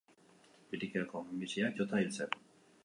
Birikako 0.71 1.21
minbiziak 1.29 1.79
jota 1.83 2.03
hil 2.05 2.13
zen. 2.21 2.37